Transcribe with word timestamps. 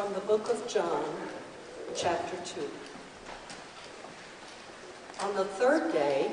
from 0.00 0.14
the 0.14 0.20
book 0.20 0.48
of 0.48 0.66
John, 0.66 1.04
chapter 1.94 2.34
2. 2.54 2.62
On 5.20 5.34
the 5.34 5.44
third 5.44 5.92
day, 5.92 6.30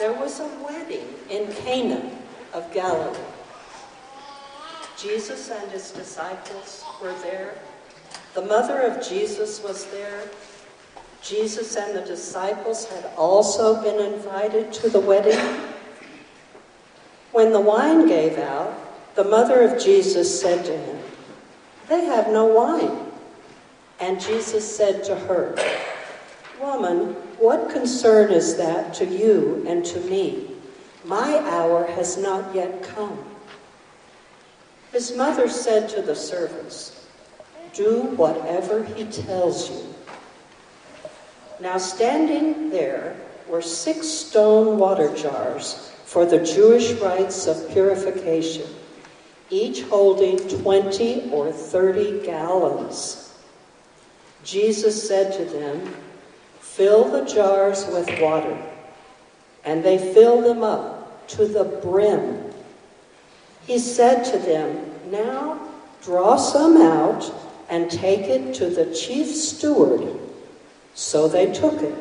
there 0.00 0.12
was 0.14 0.40
a 0.40 0.48
wedding 0.66 1.06
in 1.30 1.52
Cana 1.52 2.10
of 2.52 2.72
Galilee. 2.74 3.16
Jesus 4.98 5.48
and 5.48 5.70
his 5.70 5.92
disciples 5.92 6.82
were 7.00 7.14
there. 7.22 7.54
The 8.34 8.42
mother 8.42 8.80
of 8.80 9.06
Jesus 9.06 9.62
was 9.62 9.84
there. 9.92 10.28
Jesus 11.22 11.76
and 11.76 11.96
the 11.96 12.02
disciples 12.02 12.86
had 12.86 13.12
also 13.16 13.80
been 13.80 14.12
invited 14.12 14.72
to 14.72 14.88
the 14.88 14.98
wedding. 14.98 15.38
When 17.30 17.52
the 17.52 17.60
wine 17.60 18.08
gave 18.08 18.38
out, 18.38 18.74
the 19.14 19.22
mother 19.22 19.62
of 19.62 19.80
Jesus 19.80 20.40
said 20.40 20.64
to 20.64 20.76
him, 20.76 20.98
They 21.88 22.06
have 22.06 22.26
no 22.26 22.46
wine. 22.46 23.03
And 24.00 24.20
Jesus 24.20 24.76
said 24.76 25.04
to 25.04 25.14
her, 25.14 25.56
Woman, 26.60 27.14
what 27.38 27.70
concern 27.70 28.30
is 28.30 28.56
that 28.56 28.94
to 28.94 29.04
you 29.04 29.64
and 29.66 29.84
to 29.86 30.00
me? 30.00 30.50
My 31.04 31.38
hour 31.40 31.86
has 31.86 32.16
not 32.16 32.54
yet 32.54 32.82
come. 32.82 33.18
His 34.92 35.16
mother 35.16 35.48
said 35.48 35.88
to 35.90 36.02
the 36.02 36.14
servants, 36.14 37.06
Do 37.72 38.02
whatever 38.16 38.84
he 38.84 39.04
tells 39.04 39.70
you. 39.70 39.94
Now, 41.60 41.78
standing 41.78 42.70
there 42.70 43.16
were 43.48 43.62
six 43.62 44.06
stone 44.06 44.78
water 44.78 45.14
jars 45.14 45.92
for 46.04 46.24
the 46.24 46.38
Jewish 46.38 46.92
rites 46.92 47.46
of 47.46 47.70
purification, 47.70 48.66
each 49.50 49.82
holding 49.82 50.38
20 50.38 51.30
or 51.30 51.52
30 51.52 52.24
gallons. 52.24 53.23
Jesus 54.44 55.08
said 55.08 55.32
to 55.32 55.44
them, 55.46 55.94
Fill 56.60 57.08
the 57.08 57.24
jars 57.24 57.86
with 57.86 58.20
water. 58.20 58.56
And 59.64 59.82
they 59.82 59.96
filled 59.96 60.44
them 60.44 60.62
up 60.62 61.26
to 61.28 61.46
the 61.46 61.64
brim. 61.64 62.52
He 63.66 63.78
said 63.78 64.24
to 64.24 64.38
them, 64.38 64.90
Now 65.10 65.68
draw 66.02 66.36
some 66.36 66.76
out 66.82 67.32
and 67.70 67.90
take 67.90 68.28
it 68.28 68.54
to 68.56 68.68
the 68.68 68.94
chief 68.94 69.28
steward. 69.28 70.20
So 70.94 71.28
they 71.28 71.52
took 71.52 71.80
it. 71.82 71.94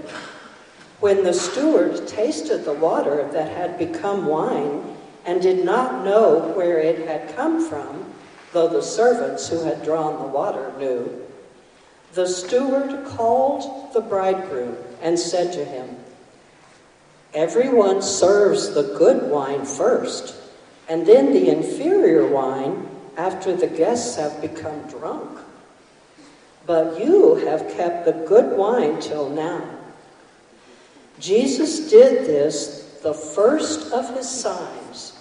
When 1.00 1.24
the 1.24 1.34
steward 1.34 2.08
tasted 2.08 2.66
the 2.66 2.74
water 2.74 3.28
that 3.32 3.56
had 3.56 3.78
become 3.78 4.26
wine 4.26 4.96
and 5.26 5.42
did 5.42 5.64
not 5.64 6.04
know 6.04 6.52
where 6.56 6.80
it 6.80 7.08
had 7.08 7.36
come 7.36 7.68
from, 7.68 8.06
though 8.52 8.68
the 8.68 8.82
servants 8.82 9.48
who 9.48 9.64
had 9.64 9.84
drawn 9.84 10.22
the 10.22 10.28
water 10.28 10.74
knew, 10.78 11.23
the 12.14 12.28
steward 12.28 13.06
called 13.06 13.92
the 13.94 14.02
bridegroom 14.02 14.78
and 15.02 15.18
said 15.18 15.52
to 15.54 15.66
him, 15.66 15.98
Everyone 17.34 18.02
serves 18.02 18.74
the 18.74 18.96
good 18.98 19.32
wine 19.32 19.66
first, 19.66 20.36
and 20.88 21.08
then 21.08 21.34
the 21.34 21.50
inferior 21.50 22.28
wine 22.28 22.88
after 23.18 23.56
the 23.56 23.68
guests 23.68 24.16
have 24.18 24.40
become 24.42 24.88
drunk. 24.88 25.40
But 26.68 27.04
you 27.04 27.36
have 27.36 27.74
kept 27.76 28.06
the 28.06 28.26
good 28.28 28.58
wine 28.58 29.02
till 29.02 29.30
now. 29.30 29.68
Jesus 31.20 31.90
did 31.90 32.28
this, 32.28 33.00
the 33.02 33.14
first 33.14 33.92
of 33.92 34.16
his 34.16 34.30
signs, 34.30 35.14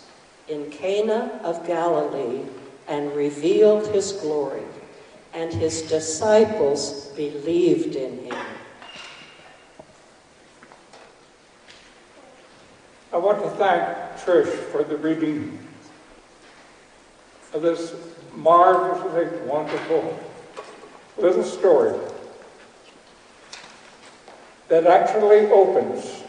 in 0.49 0.71
Cana 0.71 1.41
of 1.43 1.67
Galilee, 1.67 2.43
and 2.87 3.13
revealed 3.13 3.87
his 3.89 4.13
glory 4.13 4.63
and 5.35 5.53
his 5.53 5.83
disciples 5.83 7.07
believed 7.17 7.97
in 7.97 8.25
him. 8.25 8.47
I 13.13 13.17
want 13.17 13.43
to 13.43 13.51
thank 13.51 13.83
Trish 14.21 14.53
for 14.71 14.83
the 14.83 14.97
reading 14.97 15.59
of 17.53 17.63
this 17.63 17.95
marvelously 18.35 19.39
wonderful 19.47 20.19
little 21.19 21.45
story 21.45 21.99
that 24.69 24.87
actually 24.87 25.51
opens 25.51 26.23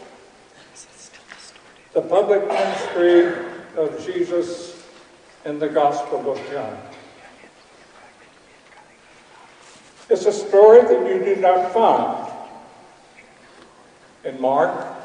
the 1.94 2.02
public 2.02 2.46
ministry 2.46 3.32
of 3.76 4.04
Jesus 4.04 4.86
in 5.46 5.58
the 5.58 5.68
Gospel 5.68 6.30
of 6.30 6.38
John. 6.50 6.93
It's 10.14 10.26
a 10.26 10.32
story 10.32 10.82
that 10.82 11.08
you 11.08 11.34
do 11.34 11.40
not 11.40 11.72
find 11.72 12.32
in 14.22 14.40
Mark 14.40 14.96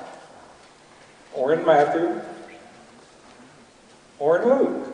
or 1.34 1.52
in 1.52 1.66
Matthew 1.66 2.22
or 4.20 4.38
in 4.38 4.48
Luke. 4.48 4.94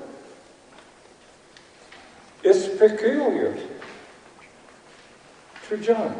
It's 2.45 2.65
peculiar 2.79 3.57
to 5.67 5.77
John. 5.79 6.15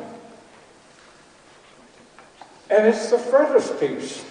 And 2.69 2.87
it's 2.87 3.11
the 3.11 3.17
frontispiece 3.17 4.25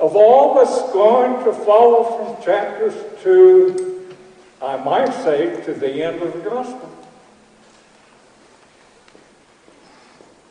of 0.00 0.16
all 0.16 0.56
that's 0.56 0.92
going 0.92 1.44
to 1.44 1.52
follow 1.52 2.34
from 2.34 2.44
chapters 2.44 2.94
2, 3.22 4.12
I 4.60 4.76
might 4.78 5.14
say, 5.22 5.62
to 5.66 5.72
the 5.72 6.02
end 6.02 6.20
of 6.20 6.32
the 6.32 6.50
Gospel. 6.50 7.03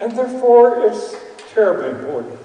And 0.03 0.11
therefore, 0.17 0.85
it's 0.85 1.15
terribly 1.53 1.91
important. 1.91 2.37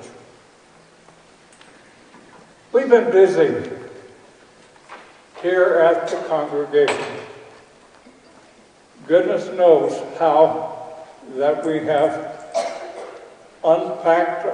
We've 2.71 2.89
been 2.89 3.11
busy 3.11 3.69
here 5.43 5.81
at 5.81 6.07
the 6.07 6.19
congregation. 6.29 7.05
Goodness 9.09 9.49
knows 9.57 9.93
how 10.21 11.05
that 11.31 11.67
we 11.67 11.81
have 11.81 12.47
unpacked, 13.65 14.47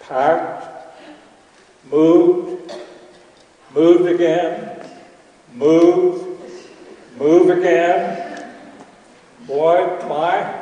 packed, 0.00 0.94
moved, 1.90 2.70
moved 3.74 4.10
again, 4.10 4.90
moved, 5.54 6.38
move 7.16 7.48
again. 7.48 8.44
Boy, 9.46 9.86
my 10.06 10.61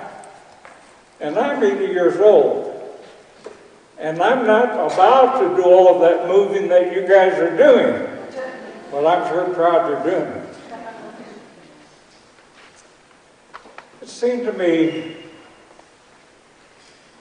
and 1.21 1.39
I'm 1.39 1.63
80 1.63 1.93
years 1.93 2.19
old. 2.19 2.67
And 3.99 4.23
I'm 4.23 4.47
not 4.47 4.73
about 4.73 5.41
to 5.41 5.57
do 5.57 5.65
all 5.65 5.95
of 5.95 6.01
that 6.01 6.27
moving 6.27 6.69
that 6.69 6.95
you 6.95 7.07
guys 7.07 7.39
are 7.39 7.55
doing. 7.55 8.09
But 8.91 9.07
I'm 9.07 9.29
sure 9.29 9.53
proud 9.55 9.91
you're 9.91 10.03
doing 10.03 10.33
it. 10.33 10.47
It 14.03 14.09
seemed 14.09 14.47
to 14.47 14.53
me 14.55 15.17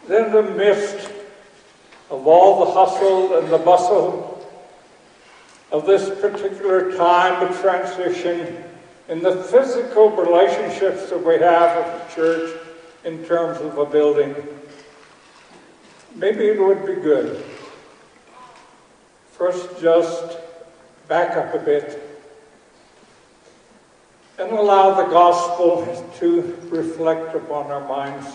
that 0.07 0.27
in 0.27 0.31
the 0.31 0.43
midst 0.43 1.11
of 2.09 2.25
all 2.25 2.65
the 2.65 2.71
hustle 2.71 3.37
and 3.37 3.49
the 3.49 3.57
bustle 3.57 4.49
of 5.71 5.85
this 5.85 6.09
particular 6.21 6.95
time 6.95 7.45
of 7.45 7.59
transition 7.59 8.63
in 9.09 9.21
the 9.21 9.43
physical 9.43 10.09
relationships 10.11 11.09
that 11.09 11.23
we 11.23 11.37
have 11.39 11.75
with 11.77 12.07
the 12.07 12.15
church, 12.15 12.58
in 13.05 13.23
terms 13.25 13.59
of 13.61 13.77
a 13.77 13.85
building, 13.85 14.35
maybe 16.15 16.45
it 16.45 16.59
would 16.59 16.85
be 16.85 16.95
good 16.95 17.43
First, 19.39 19.79
just 19.79 20.37
back 21.07 21.37
up 21.37 21.55
a 21.55 21.59
bit 21.59 21.97
and 24.37 24.51
allow 24.51 25.01
the 25.01 25.09
gospel 25.09 25.85
to 26.19 26.57
reflect 26.63 27.33
upon 27.33 27.71
our 27.71 27.87
minds. 27.87 28.27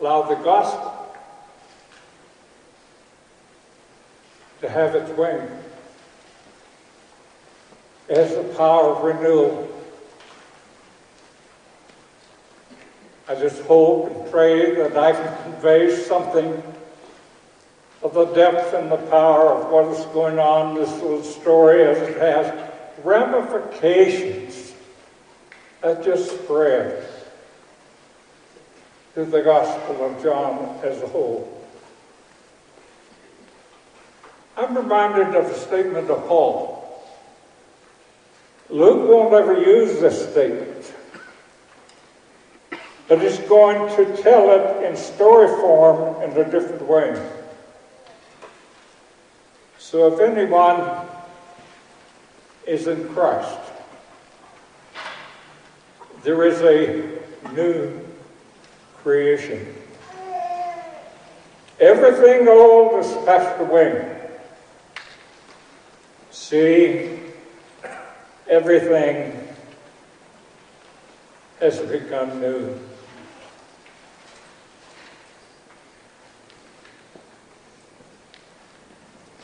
Allow 0.00 0.22
the 0.22 0.36
gospel 0.36 1.14
to 4.62 4.70
have 4.70 4.94
its 4.94 5.10
way. 5.10 5.46
It 8.08 8.16
has 8.16 8.34
the 8.34 8.54
power 8.54 8.94
of 8.94 9.04
renewal 9.04 9.69
I 13.30 13.36
just 13.36 13.62
hope 13.62 14.10
and 14.10 14.28
pray 14.28 14.74
that 14.74 14.96
I 14.96 15.12
can 15.12 15.42
convey 15.44 15.94
something 15.94 16.60
of 18.02 18.12
the 18.12 18.24
depth 18.24 18.74
and 18.74 18.90
the 18.90 18.96
power 18.96 19.50
of 19.50 19.70
what 19.70 19.84
is 19.96 20.04
going 20.06 20.40
on 20.40 20.70
in 20.70 20.82
this 20.82 20.90
little 21.00 21.22
story 21.22 21.84
as 21.84 21.96
it 21.98 22.16
has 22.16 22.70
ramifications 23.04 24.72
that 25.80 26.02
just 26.02 26.42
spread 26.42 27.06
to 29.14 29.24
the 29.24 29.42
Gospel 29.42 30.06
of 30.06 30.20
John 30.20 30.80
as 30.82 31.00
a 31.00 31.06
whole. 31.06 31.64
I'm 34.56 34.76
reminded 34.76 35.36
of 35.36 35.44
a 35.44 35.54
statement 35.56 36.10
of 36.10 36.26
Paul 36.26 36.80
Luke 38.70 39.08
won't 39.08 39.34
ever 39.34 39.60
use 39.60 40.00
this 40.00 40.30
statement, 40.30 40.94
but 43.10 43.20
he's 43.20 43.40
going 43.40 43.88
to 43.96 44.22
tell 44.22 44.52
it 44.52 44.84
in 44.84 44.96
story 44.96 45.48
form 45.48 46.22
in 46.22 46.30
a 46.30 46.48
different 46.48 46.80
way. 46.82 47.20
So 49.78 50.14
if 50.14 50.20
anyone 50.20 51.08
is 52.68 52.86
in 52.86 53.08
Christ, 53.08 53.58
there 56.22 56.44
is 56.44 56.60
a 56.60 57.52
new 57.52 58.00
creation. 58.98 59.74
Everything 61.80 62.46
old 62.46 62.92
has 63.04 63.12
passed 63.24 63.60
away. 63.60 64.20
See, 66.30 67.18
everything 68.48 69.48
has 71.58 71.80
become 71.80 72.40
new. 72.40 72.78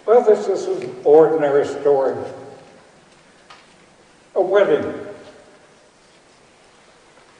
Well, 0.07 0.23
this 0.23 0.47
is 0.47 0.67
an 0.69 0.95
ordinary 1.03 1.67
story. 1.67 2.17
A 4.37 4.41
wedding 4.41 5.07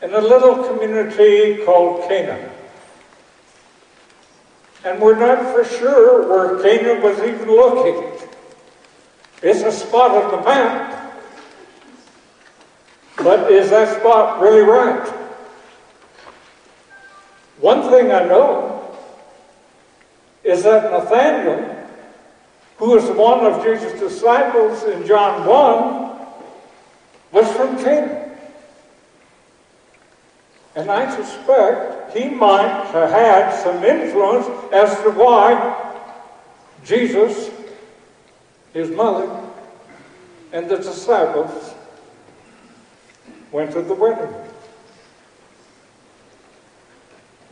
in 0.03 0.13
a 0.13 0.21
little 0.21 0.65
community 0.65 1.65
called 1.65 2.09
Cana. 2.09 2.51
And 4.85 5.01
we're 5.01 5.19
not 5.19 5.55
for 5.55 5.65
sure 5.65 6.29
where 6.29 6.63
Cana 6.63 7.01
was 7.01 7.19
even 7.21 7.49
located. 7.49 8.29
It's 9.43 9.63
a 9.63 9.73
spot 9.73 10.11
on 10.13 10.31
the 10.31 10.45
map. 10.45 11.15
But 13.19 13.51
is 13.51 13.71
that 13.71 14.01
spot 14.01 14.41
really 14.41 14.63
right? 14.63 15.09
One 17.61 17.91
thing 17.91 18.13
I 18.13 18.25
know 18.25 18.97
is 20.45 20.63
that 20.63 20.91
Nathaniel, 20.91 21.76
who 22.79 22.91
was 22.91 23.05
one 23.11 23.45
of 23.45 23.65
Jesus' 23.65 23.99
disciples 23.99 24.83
in 24.85 25.07
John 25.07 25.47
1, 25.47 26.07
was 27.33 27.51
from 27.53 27.83
Cana. 27.83 28.37
And 30.75 30.91
I 30.91 31.15
suspect 31.15 32.17
he 32.17 32.29
might 32.29 32.87
have 32.93 33.11
had 33.11 33.63
some 33.63 33.83
influence 33.83 34.47
as 34.73 34.95
to 35.03 35.11
why 35.11 35.95
Jesus, 36.85 37.51
his 38.75 38.91
mother, 38.91 39.43
and 40.53 40.69
the 40.69 40.77
disciples 40.77 41.75
went 43.51 43.73
to 43.73 43.81
the 43.81 43.95
wedding. 43.95 44.35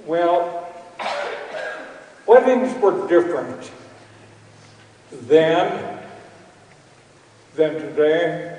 Well, 0.06 0.68
weddings 2.26 2.78
were 2.82 3.08
different 3.08 3.70
then 5.22 6.00
than 7.54 7.74
today 7.74 8.54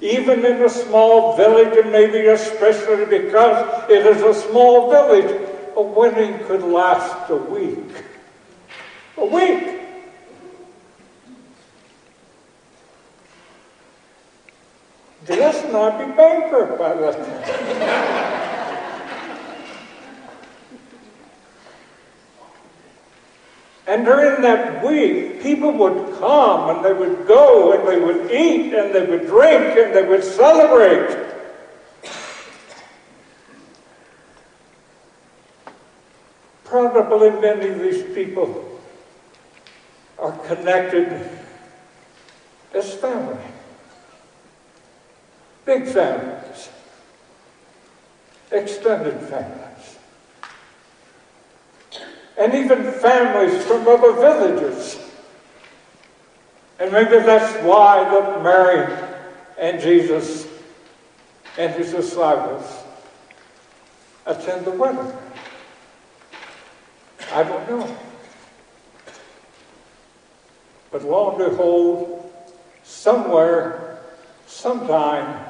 even 0.00 0.44
in 0.44 0.62
a 0.62 0.68
small 0.68 1.36
village, 1.36 1.76
and 1.76 1.92
maybe 1.92 2.26
especially 2.28 3.04
because 3.04 3.90
it 3.90 4.06
is 4.06 4.22
a 4.22 4.34
small 4.48 4.90
village, 4.90 5.48
a 5.76 5.82
wedding 5.82 6.38
could 6.46 6.62
last 6.62 7.28
a 7.30 7.36
week. 7.36 8.04
A 9.18 9.26
week. 9.26 9.76
Let's 15.28 15.70
not 15.70 15.98
be 15.98 16.06
bankrupt 16.16 16.78
by 16.78 16.94
that 16.94 18.16
And 23.90 24.04
during 24.04 24.40
that 24.42 24.84
week, 24.84 25.42
people 25.42 25.72
would 25.72 26.16
come 26.20 26.70
and 26.70 26.84
they 26.84 26.92
would 26.92 27.26
go 27.26 27.72
and 27.72 27.88
they 27.88 27.98
would 27.98 28.30
eat 28.30 28.72
and 28.72 28.94
they 28.94 29.04
would 29.04 29.26
drink 29.26 29.76
and 29.76 29.92
they 29.92 30.04
would 30.04 30.22
celebrate. 30.22 31.26
Probably 36.62 37.30
many 37.30 37.70
of 37.70 37.80
these 37.80 38.04
people 38.14 38.80
are 40.20 40.38
connected 40.46 41.28
as 42.72 42.94
family, 42.94 43.42
big 45.64 45.88
families, 45.88 46.68
extended 48.52 49.18
families 49.28 49.69
and 52.40 52.54
even 52.54 52.90
families 52.90 53.62
from 53.66 53.86
other 53.86 54.12
villages. 54.14 54.98
And 56.78 56.90
maybe 56.90 57.18
that's 57.18 57.62
why 57.62 58.02
that 58.02 58.42
Mary 58.42 58.90
and 59.58 59.78
Jesus 59.78 60.48
and 61.58 61.74
his 61.74 61.92
disciples 61.92 62.64
attend 64.24 64.64
the 64.64 64.70
wedding. 64.70 65.12
I 67.34 67.42
don't 67.42 67.68
know. 67.68 67.96
But 70.90 71.04
lo 71.04 71.30
and 71.30 71.50
behold, 71.50 72.32
somewhere, 72.82 73.98
sometime 74.46 75.44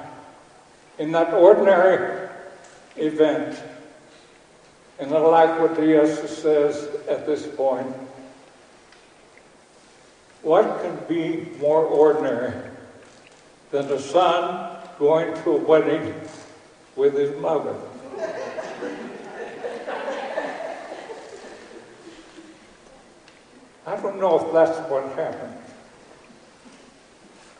in 0.98 1.12
that 1.12 1.32
ordinary 1.32 2.28
event, 2.96 3.62
and 5.00 5.14
I 5.14 5.18
like 5.18 5.58
what 5.58 5.76
Jesus 5.76 6.38
says 6.38 6.88
at 7.08 7.24
this 7.24 7.46
point. 7.46 7.86
What 10.42 10.82
can 10.82 10.98
be 11.08 11.48
more 11.58 11.84
ordinary 11.84 12.52
than 13.70 13.86
a 13.86 13.98
son 13.98 14.78
going 14.98 15.34
to 15.42 15.50
a 15.52 15.56
wedding 15.56 16.14
with 16.96 17.14
his 17.14 17.34
mother? 17.40 17.74
I 23.86 23.96
don't 23.96 24.20
know 24.20 24.38
if 24.38 24.52
that's 24.52 24.78
what 24.90 25.04
happened. 25.16 25.56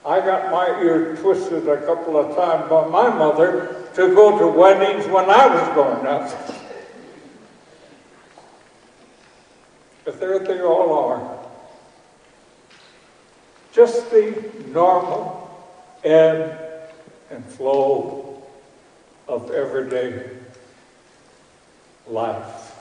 I 0.05 0.21
got 0.21 0.51
my 0.51 0.81
ear 0.83 1.17
twisted 1.17 1.67
a 1.69 1.85
couple 1.87 2.19
of 2.19 2.37
times 2.37 2.69
by 2.69 2.87
my 2.89 3.09
mother 3.09 3.87
to 3.95 4.15
go 4.15 4.39
to 4.39 4.47
weddings 4.47 5.07
when 5.07 5.29
I 5.29 5.47
was 5.47 5.75
growing 5.75 6.07
up. 6.07 6.60
But 10.11 10.19
there 10.19 10.41
they 10.41 10.61
all 10.61 10.93
are. 10.93 11.39
Just 13.73 14.11
the 14.11 14.51
normal 14.67 15.49
ebb 16.03 16.59
and 17.31 17.45
flow 17.45 18.43
of 19.29 19.53
everyday 19.53 20.31
life. 22.09 22.75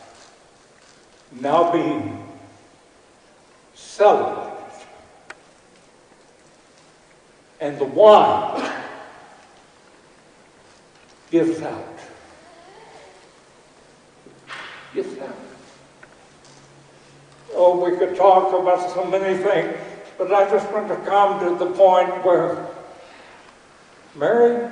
Now 1.40 1.72
being 1.72 2.28
celebrated. 3.76 4.88
And 7.62 7.78
the 7.78 7.86
wine 7.86 8.72
gives 11.30 11.62
out. 11.62 12.00
Gives 14.96 15.20
out. 15.20 15.49
Oh, 17.54 17.84
we 17.84 17.98
could 17.98 18.16
talk 18.16 18.54
about 18.54 18.90
so 18.94 19.06
many 19.06 19.38
things, 19.38 19.76
but 20.18 20.34
I 20.34 20.50
just 20.50 20.72
want 20.72 20.88
to 20.90 20.96
come 20.98 21.40
to 21.40 21.64
the 21.64 21.72
point 21.72 22.24
where 22.24 22.68
Mary 24.16 24.70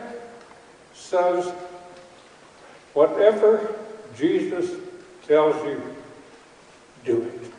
says, 0.94 1.52
whatever 2.94 3.76
Jesus 4.18 4.80
tells 5.28 5.56
you, 5.66 5.82
do 7.06 7.24
it. 7.24 7.52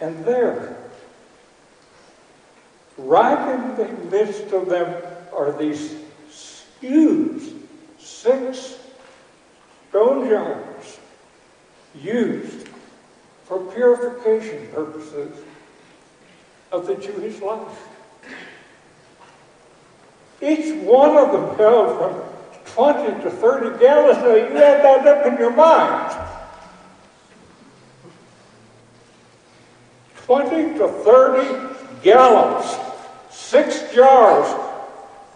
And 0.00 0.24
there, 0.24 0.76
right 2.96 3.54
in 3.54 3.76
the 3.76 3.88
midst 4.10 4.52
of 4.52 4.68
them, 4.68 5.02
are 5.34 5.52
these 5.52 5.94
huge 6.80 7.52
six 7.98 8.78
stone 9.90 10.28
jars 10.28 10.69
used 11.94 12.68
for 13.44 13.58
purification 13.72 14.68
purposes 14.72 15.36
of 16.72 16.86
the 16.86 16.94
Jewish 16.94 17.40
life. 17.40 17.88
Each 20.42 20.74
one 20.84 21.16
of 21.16 21.32
them 21.32 21.56
held 21.56 21.98
from 21.98 22.30
20 22.74 23.22
to 23.24 23.30
30 23.30 23.78
gallons. 23.78 24.18
Now 24.18 24.34
you 24.34 24.56
add 24.56 24.84
that 24.84 25.06
up 25.06 25.26
in 25.26 25.36
your 25.38 25.50
mind. 25.50 26.16
20 30.24 30.78
to 30.78 30.88
30 30.88 31.76
gallons, 32.02 32.76
six 33.30 33.92
jars, 33.92 34.46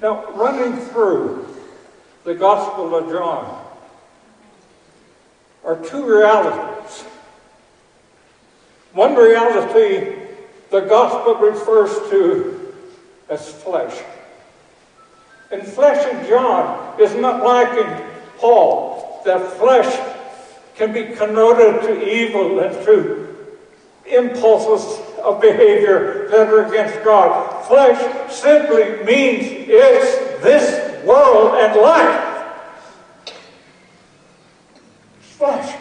Now, 0.03 0.31
running 0.33 0.79
through 0.87 1.49
the 2.25 2.35
Gospel 2.35 2.95
of 2.95 3.09
John 3.11 3.65
are 5.65 5.77
two 5.85 6.05
realities. 6.07 7.03
One 8.93 9.15
reality 9.15 10.15
the 10.71 10.81
Gospel 10.81 11.35
refers 11.37 11.91
to 12.11 12.75
as 13.29 13.51
flesh. 13.51 14.03
And 15.51 15.67
flesh 15.67 16.07
in 16.13 16.29
John 16.29 17.01
is 17.01 17.15
not 17.15 17.43
like 17.43 17.77
in 17.79 18.06
Paul, 18.39 19.23
that 19.25 19.53
flesh 19.53 19.99
can 20.75 20.93
be 20.93 21.15
connoted 21.17 21.83
to 21.83 22.09
evil 22.09 22.61
and 22.61 22.85
to 22.85 23.27
impulses 24.07 25.01
of 25.19 25.41
behavior 25.41 26.29
that 26.31 26.49
are 26.49 26.67
against 26.67 27.03
God. 27.05 27.67
Flesh 27.67 28.33
simply 28.33 29.05
means 29.05 29.47
it's 29.69 30.43
this 30.43 31.05
world 31.05 31.55
and 31.55 31.81
life. 31.81 32.23
Flesh. 35.21 35.77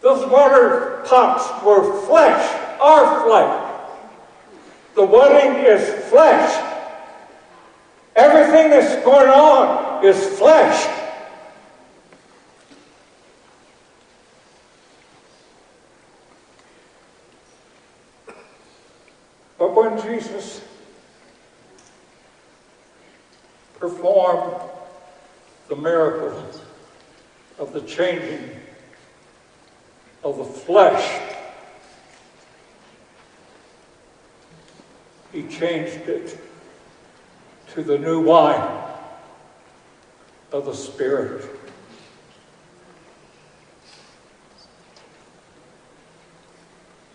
Those 0.00 0.28
water 0.28 1.02
pots 1.06 1.64
were 1.64 2.00
flesh, 2.06 2.78
our 2.80 3.24
flesh. 3.24 3.72
The 4.94 5.04
wedding 5.04 5.64
is 5.64 6.08
flesh. 6.08 6.71
Everything 8.52 8.70
that's 8.70 9.02
going 9.02 9.30
on 9.30 10.04
is 10.04 10.38
flesh. 10.38 10.86
But 19.58 19.74
when 19.74 20.02
Jesus 20.02 20.60
performed 23.78 24.60
the 25.68 25.76
miracle 25.76 26.44
of 27.58 27.72
the 27.72 27.80
changing 27.80 28.50
of 30.22 30.36
the 30.36 30.44
flesh, 30.44 31.22
he 35.32 35.44
changed 35.44 36.06
it 36.06 36.38
to 37.74 37.82
the 37.82 37.98
new 37.98 38.20
wine 38.20 38.82
of 40.52 40.66
the 40.66 40.74
Spirit. 40.74 41.48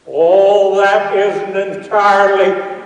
All 0.08 0.76
that 0.78 1.16
isn't 1.16 1.56
entirely 1.56 2.78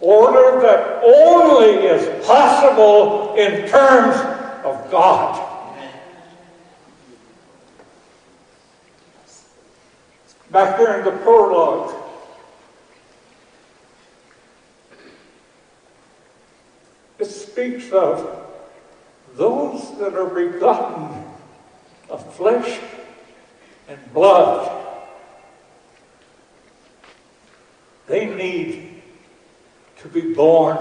order 0.00 0.60
that 0.62 1.02
only 1.04 1.86
is 1.86 2.26
possible 2.26 3.34
in 3.34 3.68
terms 3.68 4.16
of 4.64 4.90
God. 4.90 5.46
Back 10.50 10.78
there 10.78 10.98
in 10.98 11.04
the 11.04 11.12
prologue, 11.22 11.94
it 17.18 17.26
speaks 17.60 17.92
of 17.92 18.46
those 19.34 19.98
that 19.98 20.14
are 20.14 20.30
begotten 20.30 21.24
of 22.08 22.34
flesh 22.34 22.80
and 23.86 23.98
blood. 24.14 24.86
They 28.06 28.34
need 28.34 29.02
to 29.98 30.08
be 30.08 30.32
born 30.32 30.78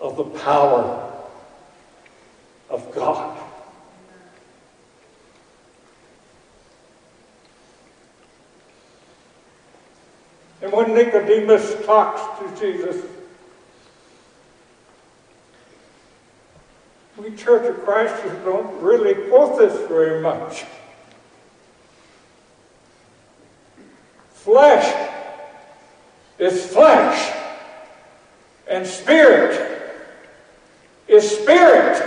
of 0.00 0.16
the 0.16 0.24
power 0.24 1.12
of 2.70 2.94
God. 2.94 3.38
And 10.62 10.72
when 10.72 10.94
Nicodemus 10.94 11.84
talks 11.84 12.22
to 12.40 12.60
Jesus, 12.60 13.04
Church 17.36 17.68
of 17.68 17.84
Christ 17.84 18.14
don't 18.44 18.82
really 18.82 19.14
quote 19.28 19.58
this 19.58 19.88
very 19.88 20.20
much. 20.20 20.64
Flesh 24.32 25.10
is 26.38 26.66
flesh, 26.66 27.36
and 28.68 28.86
spirit 28.86 29.92
is 31.08 31.30
spirit. 31.30 32.06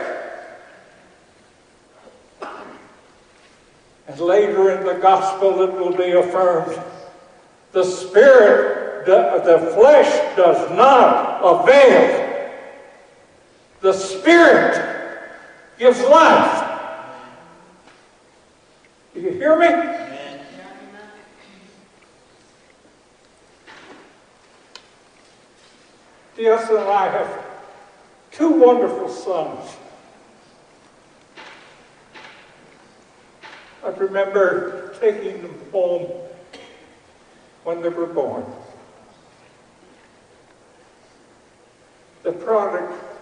And 4.08 4.20
later 4.20 4.72
in 4.72 4.86
the 4.86 4.96
gospel, 4.96 5.62
it 5.62 5.74
will 5.74 5.96
be 5.96 6.12
affirmed 6.12 6.82
the 7.74 7.84
spirit, 7.84 9.06
the, 9.08 9.42
the 9.44 9.72
flesh 9.72 10.38
does 10.38 10.70
not 10.72 11.42
avail. 11.44 12.50
The 13.82 13.94
spirit 13.94 14.93
gives 15.84 16.00
life. 16.04 16.80
Do 19.14 19.20
you 19.20 19.32
hear 19.32 19.60
me? 19.60 19.68
D.S. 26.38 26.70
and 26.70 26.80
I 26.80 27.10
have 27.10 27.46
two 28.32 28.52
wonderful 28.52 29.10
sons. 29.10 29.76
I 33.84 33.90
remember 33.90 34.96
taking 35.02 35.42
them 35.42 35.60
home 35.74 36.10
when 37.66 37.82
they 37.82 37.90
were 37.90 38.06
born. 38.06 38.46
The 42.24 42.32
product 42.32 43.13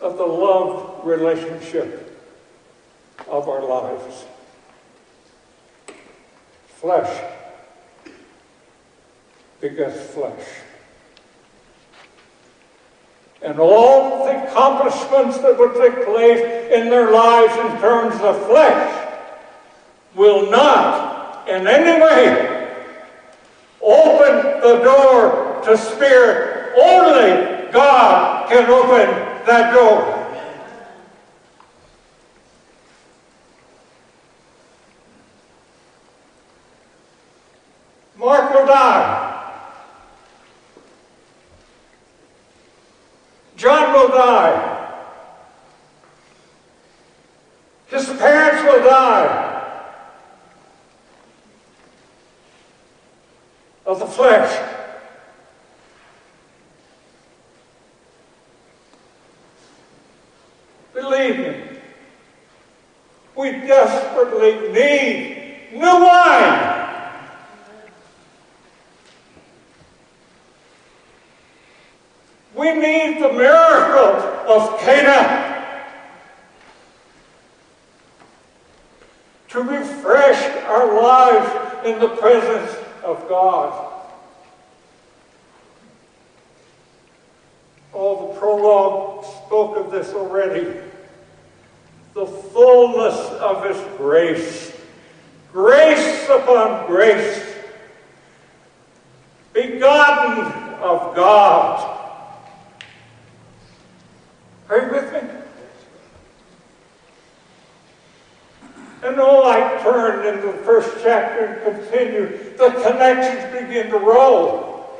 of 0.00 0.16
the 0.16 0.26
love 0.26 1.04
relationship 1.04 2.20
of 3.28 3.48
our 3.48 3.64
lives. 3.64 4.24
Flesh 6.68 7.24
begets 9.60 10.14
flesh. 10.14 10.44
and 13.42 13.58
all 13.58 14.24
the 14.24 14.48
accomplishments 14.48 15.38
that 15.38 15.56
would 15.58 15.74
take 15.74 16.04
place 16.04 16.40
in 16.72 16.90
their 16.90 17.12
lives 17.12 17.52
in 17.54 17.80
terms 17.80 18.20
of 18.22 18.46
flesh 18.46 19.08
will 20.14 20.50
not 20.50 21.48
in 21.48 21.66
any 21.66 22.02
way 22.02 22.68
open 23.80 24.60
the 24.60 24.82
door 24.82 25.62
to 25.64 25.76
spirit. 25.76 26.72
Only 26.76 27.70
God 27.72 28.48
can 28.48 28.68
open 28.68 29.27
that 29.46 29.72
door. 29.72 30.28
Mark 38.16 38.52
will 38.52 38.66
die. 38.66 39.28
John 43.56 43.92
will 43.92 44.08
die. 44.08 44.78
His 47.88 48.06
parents 48.06 48.62
will 48.62 48.84
die 48.84 49.48
of 53.86 53.98
the 53.98 54.06
flesh. 54.06 54.74
Believe 60.92 61.38
me, 61.38 61.54
we 63.34 63.52
desperately 64.38 64.72
need 64.72 65.68
new 65.72 66.04
wine. 66.04 66.74
We 72.54 72.72
need 72.74 73.22
the 73.22 73.32
miracle 73.32 74.52
of 74.52 74.80
Cana 74.80 75.74
to 79.48 79.62
refresh 79.62 80.64
our 80.66 81.00
lives 81.00 81.86
in 81.86 81.98
the 82.00 82.08
presence 82.08 82.76
of 83.04 83.28
God. 83.28 83.84
All 87.92 88.32
the 88.32 88.38
prologue 88.38 89.24
spoke 89.24 89.76
of 89.76 89.90
this 89.90 90.12
already. 90.12 90.87
The 92.18 92.26
fullness 92.26 93.14
of 93.38 93.64
His 93.64 93.80
grace. 93.96 94.76
Grace 95.52 96.28
upon 96.28 96.88
grace. 96.88 97.54
Begotten 99.52 100.42
of 100.82 101.14
God. 101.14 102.24
Are 104.68 104.80
you 104.80 104.90
with 104.90 105.12
me? 105.12 105.20
And 109.04 109.20
all 109.20 109.46
I 109.46 109.80
turned 109.84 110.26
into 110.26 110.48
the 110.48 110.64
first 110.64 110.96
chapter 111.00 111.44
and 111.44 111.76
continue, 111.78 112.36
the 112.56 112.70
connections 112.82 113.44
begin 113.56 113.90
to 113.90 113.98
roll. 113.98 114.90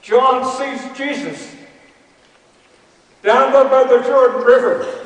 John 0.00 0.44
sees 0.44 0.96
Jesus 0.96 1.56
down 3.22 3.52
by 3.52 3.84
the 3.84 4.02
Jordan 4.02 4.42
River. 4.42 5.02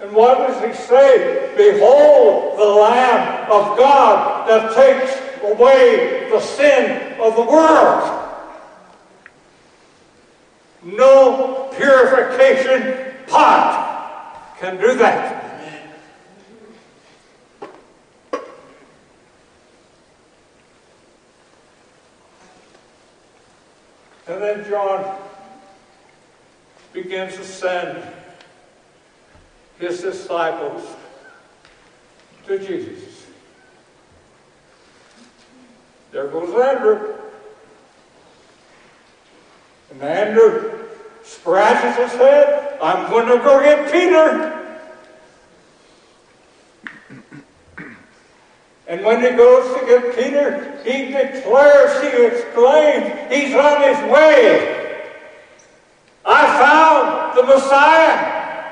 And 0.00 0.12
what 0.12 0.38
does 0.38 0.64
he 0.64 0.72
say? 0.86 1.52
Behold 1.56 2.58
the 2.58 2.64
Lamb 2.64 3.50
of 3.50 3.78
God 3.78 4.48
that 4.48 4.74
takes 4.74 5.16
away 5.44 6.28
the 6.30 6.40
sin 6.40 7.20
of 7.20 7.36
the 7.36 7.42
world. 7.42 8.18
No 10.82 11.70
purification 11.76 13.14
pot 13.28 14.56
can 14.58 14.80
do 14.80 14.94
that. 14.96 15.38
And 24.26 24.40
then 24.40 24.64
John 24.68 25.18
begins 26.92 27.36
to 27.36 27.44
send 27.44 28.02
his 29.78 30.00
disciples 30.02 30.86
to 32.46 32.58
Jesus. 32.58 33.26
There 36.10 36.28
goes 36.28 36.54
Andrew. 36.54 37.14
And 39.90 40.02
Andrew 40.02 40.88
scratches 41.22 41.96
his 41.96 42.12
head. 42.18 42.78
I'm 42.82 43.10
going 43.10 43.26
to 43.26 43.42
go 43.42 43.62
get 43.62 43.90
Peter. 43.90 44.58
And 48.86 49.04
when 49.06 49.22
he 49.22 49.30
goes 49.30 49.80
to 49.80 49.86
get 49.86 50.14
Peter, 50.14 50.78
he 50.84 51.12
declares, 51.12 52.02
he 52.02 52.26
exclaims, 52.26 53.32
he's 53.32 53.54
on 53.54 53.82
his 53.82 54.12
way. 54.12 54.81
The 57.42 57.48
Messiah. 57.48 58.70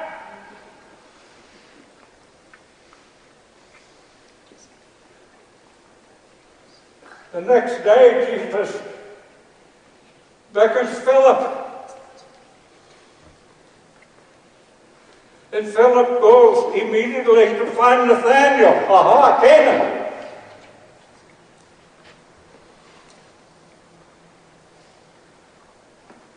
The 7.33 7.41
next 7.41 7.83
day, 7.83 8.47
Jesus 8.49 8.81
beckons 10.53 10.97
Philip. 11.01 11.53
And 15.53 15.67
Philip 15.67 16.21
goes 16.21 16.81
immediately 16.81 17.47
to 17.47 17.67
find 17.73 18.09
Nathanael. 18.09 18.87
Aha, 18.89 19.41
Cana. 19.41 20.13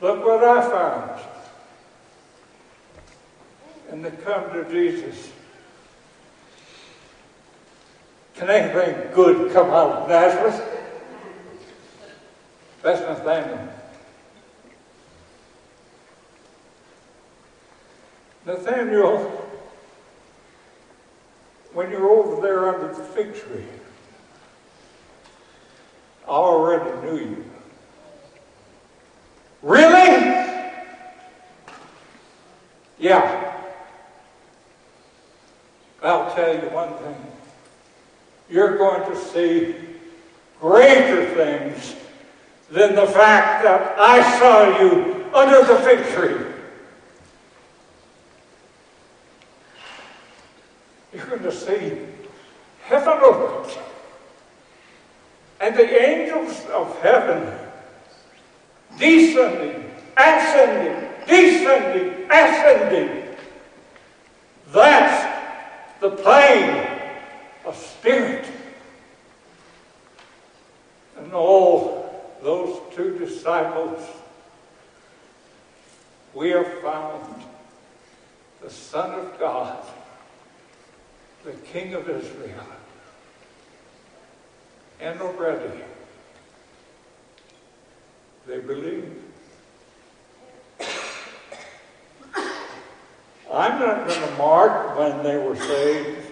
Look 0.01 0.25
what 0.25 0.43
I 0.43 0.61
found. 0.67 1.32
And 3.93 4.03
the 4.03 4.09
come 4.09 4.49
of 4.57 4.71
Jesus. 4.71 5.31
Can 8.33 8.49
anything 8.49 9.13
good 9.13 9.53
come 9.53 9.69
out 9.69 9.91
of 9.91 10.09
Nazareth? 10.09 10.59
That's 12.81 13.01
Nathanael. 13.01 13.69
Nathaniel, 18.47 19.19
when 21.73 21.91
you're 21.91 22.09
over 22.09 22.41
there 22.41 22.73
under 22.73 22.95
the 22.95 23.03
fig 23.03 23.35
tree, 23.35 23.67
I 26.25 26.31
already 26.31 27.05
knew 27.05 27.19
you. 27.19 27.42
Tell 36.43 36.55
you 36.55 36.69
one 36.69 36.93
thing. 36.95 37.15
You're 38.49 38.77
going 38.77 39.09
to 39.09 39.17
see 39.17 39.75
greater 40.59 41.33
things 41.35 41.95
than 42.69 42.95
the 42.95 43.07
fact 43.07 43.63
that 43.63 43.95
I 43.97 44.39
saw 44.39 44.79
you 44.79 45.25
under 45.33 45.63
the 45.65 45.79
fig 45.79 46.05
tree. 46.13 46.45
You're 51.13 51.25
going 51.27 51.43
to 51.43 51.51
see 51.51 51.99
heaven 52.81 53.19
opened 53.21 53.77
and 55.61 55.75
the 55.75 56.09
angels 56.09 56.65
of 56.73 56.99
heaven 57.01 57.57
descending, 58.99 59.89
ascending, 60.17 61.09
descending, 61.25 62.29
ascending. 62.29 63.23
That's 64.73 65.02
the 66.03 66.09
plane 66.09 66.85
of 67.63 67.77
spirit. 67.77 68.45
And 71.17 71.33
all 71.33 72.35
those 72.43 72.77
two 72.93 73.17
disciples, 73.17 74.05
we 76.33 76.49
have 76.49 76.67
found 76.81 77.45
the 78.61 78.69
Son 78.69 79.17
of 79.17 79.39
God, 79.39 79.81
the 81.45 81.53
King 81.71 81.93
of 81.93 82.09
Israel, 82.09 82.67
and 84.99 85.21
already 85.21 85.83
they 88.45 88.59
believe. 88.59 89.22
I'm 93.53 93.79
not 93.79 94.07
going 94.07 94.19
to 94.19 94.35
mark 94.37 94.97
when 94.97 95.23
they 95.23 95.37
were 95.37 95.55
saved. 95.55 96.27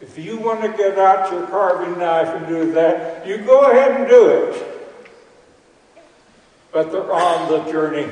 If 0.00 0.16
you 0.16 0.38
want 0.38 0.62
to 0.62 0.68
get 0.68 0.98
out 0.98 1.32
your 1.32 1.46
carving 1.48 1.98
knife 1.98 2.28
and 2.28 2.46
do 2.46 2.72
that, 2.72 3.26
you 3.26 3.38
go 3.38 3.70
ahead 3.70 4.00
and 4.00 4.08
do 4.08 4.26
it. 4.28 4.68
but 6.72 6.90
they're 6.90 7.12
on 7.12 7.50
the 7.50 7.70
journey 7.70 8.08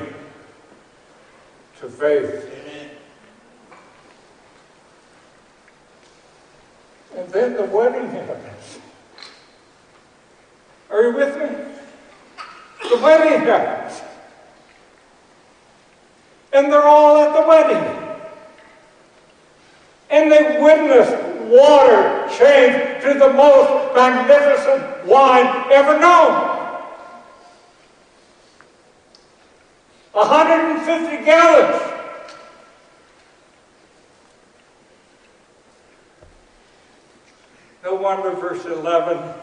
to 1.79 1.89
faith. 1.89 2.47
And 7.15 7.29
then 7.29 7.53
the 7.55 7.65
wedding 7.65 8.09
happens. 8.09 8.79
Are 10.89 11.01
you 11.01 11.13
with 11.13 11.37
me? 11.37 12.89
The 12.89 12.97
wedding 12.97 13.45
happens. 13.45 13.80
And 16.53 16.71
they're 16.71 16.87
all 16.87 17.17
at 17.17 17.33
the 17.33 17.47
wedding. 17.47 17.97
And 20.09 20.31
they 20.31 20.61
witness 20.61 21.09
water 21.49 22.27
change 22.37 23.03
to 23.03 23.13
the 23.17 23.31
most 23.33 23.95
magnificent 23.95 25.05
wine 25.05 25.71
ever 25.71 25.99
known. 25.99 26.59
150 30.11 31.25
gallons. 31.25 31.91
No 37.83 37.95
wonder 37.95 38.31
verse 38.31 38.65
11 38.65 39.33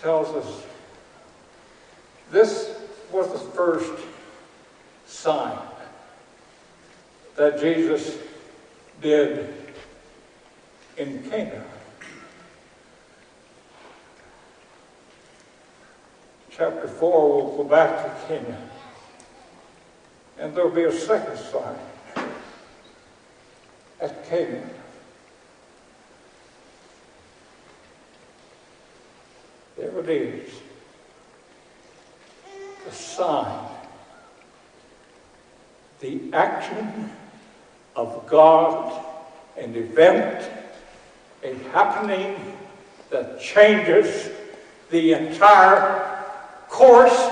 tells 0.00 0.28
us 0.28 0.62
this 2.30 2.76
was 3.12 3.30
the 3.32 3.38
first 3.38 3.92
sign 5.06 5.58
that 7.36 7.60
Jesus 7.60 8.18
did 9.00 9.54
in 10.96 11.22
Cana. 11.30 11.64
Chapter 16.50 16.88
4, 16.88 17.42
we'll 17.42 17.56
go 17.58 17.64
back 17.64 18.02
to 18.02 18.26
Cana. 18.26 18.58
And 20.38 20.54
there'll 20.54 20.70
be 20.70 20.84
a 20.84 20.92
second 20.92 21.36
sign 21.36 21.76
at 24.00 24.28
Cana. 24.28 24.62
There 29.76 29.98
it 29.98 30.08
is. 30.08 30.50
The 32.86 32.92
sign, 32.92 33.68
the 36.00 36.20
action 36.32 37.10
of 37.94 38.26
God, 38.26 39.04
an 39.56 39.74
event, 39.74 40.50
a 41.42 41.54
happening 41.72 42.56
that 43.10 43.40
changes 43.40 44.30
the 44.90 45.12
entire 45.12 46.24
course 46.68 47.30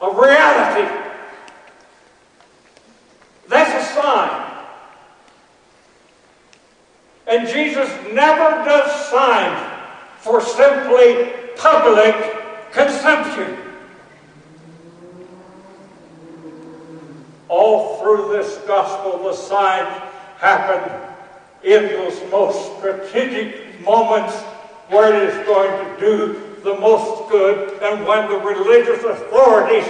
of 0.00 0.16
reality. 0.16 0.88
That's 3.48 3.90
a 3.90 3.94
sign. 3.94 4.48
And 7.26 7.48
Jesus 7.48 7.90
never 8.12 8.64
does 8.64 9.08
signs 9.10 9.74
for 10.18 10.40
simply 10.40 11.32
public 11.56 12.14
consumption. 12.72 13.56
All 17.48 18.00
through 18.00 18.27
this 18.38 18.58
gospel, 18.68 19.18
the 19.24 19.32
signs 19.32 19.88
happen 20.38 20.96
in 21.64 21.88
those 21.88 22.22
most 22.30 22.78
strategic 22.78 23.80
moments 23.80 24.34
where 24.88 25.12
it 25.12 25.28
is 25.28 25.46
going 25.46 25.70
to 25.70 26.00
do 26.00 26.40
the 26.62 26.74
most 26.78 27.28
good, 27.30 27.82
and 27.82 28.06
when 28.06 28.28
the 28.28 28.38
religious 28.38 29.02
authorities 29.04 29.84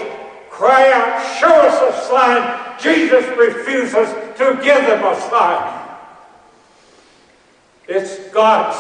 cry 0.50 0.90
out, 0.92 1.38
Show 1.38 1.54
us 1.54 1.94
a 1.94 2.08
sign, 2.08 2.78
Jesus 2.80 3.24
refuses 3.37 4.08
to 4.38 4.58
give 4.62 4.80
them 4.87 5.04
a 5.04 5.20
sign. 5.28 5.84
It's 7.87 8.28
God's 8.30 8.76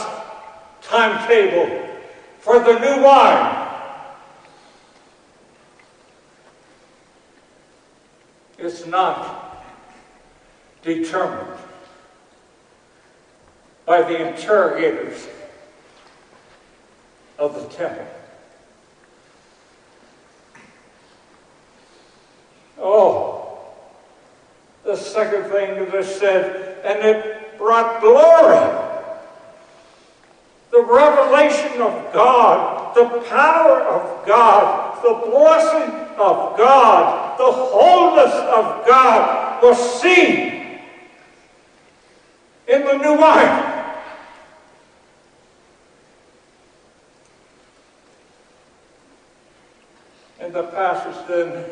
timetable 0.82 1.88
for 2.40 2.58
the 2.58 2.78
new 2.78 3.02
wine. 3.02 3.66
It's 8.58 8.86
not 8.86 9.47
determined 10.82 11.58
by 13.86 14.02
the 14.02 14.28
interrogators 14.28 15.26
of 17.38 17.54
the 17.54 17.68
temple. 17.74 18.06
Oh, 22.78 23.58
the 24.84 24.96
second 24.96 25.50
thing 25.50 25.90
that 25.90 26.04
said, 26.04 26.84
and 26.84 26.98
it 27.04 27.58
brought 27.58 28.00
glory. 28.00 28.84
The 30.70 30.82
revelation 30.82 31.80
of 31.80 32.12
God, 32.12 32.94
the 32.94 33.08
power 33.28 33.80
of 33.80 34.26
God, 34.26 35.02
the 35.02 35.30
blessing 35.30 35.92
of 36.18 36.58
God, 36.58 37.38
the 37.38 37.50
wholeness 37.50 38.34
of 38.34 38.86
God 38.86 39.62
was 39.62 40.00
seen 40.00 40.57
in 42.68 42.84
the 42.84 42.98
new 42.98 43.16
wine. 43.16 43.74
And 50.40 50.52
the 50.52 50.64
passage 50.64 51.26
then 51.26 51.64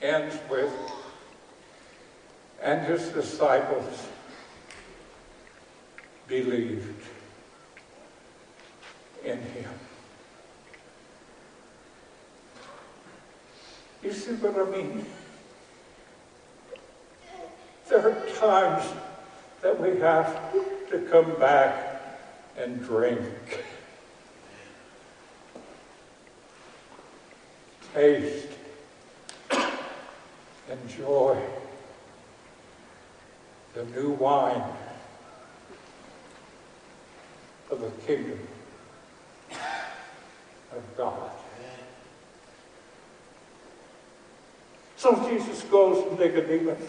ends 0.00 0.38
with, 0.48 0.72
and 2.62 2.86
his 2.86 3.08
disciples 3.08 4.06
believed 6.28 7.04
in 9.24 9.40
him. 9.40 9.70
You 14.02 14.12
see 14.12 14.32
what 14.34 14.68
I 14.68 14.70
mean? 14.70 15.04
There 17.88 18.10
are 18.10 18.26
times 18.38 18.92
that 19.62 19.80
we 19.80 19.98
have 20.00 20.52
to 20.90 20.98
come 21.10 21.38
back 21.38 22.02
and 22.58 22.82
drink. 22.82 23.20
Taste, 27.94 28.48
enjoy 30.70 31.40
the 33.74 33.84
new 33.86 34.10
wine 34.10 34.62
of 37.70 37.80
the 37.80 37.90
kingdom 38.06 38.40
of 39.50 40.96
God. 40.96 41.30
So 44.96 45.28
Jesus 45.28 45.62
goes 45.62 46.02
to 46.04 46.14
Nicodemus, 46.16 46.82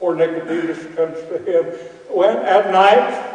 or 0.00 0.14
Nicodemus 0.14 0.78
comes 0.96 1.18
to 1.28 1.38
him 1.38 1.64
when 2.10 2.36
at 2.38 2.70
night. 2.70 3.30